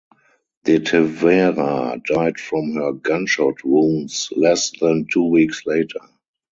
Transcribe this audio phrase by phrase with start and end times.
[0.63, 5.99] De Tavera died from her gunshot wounds less than two weeks later.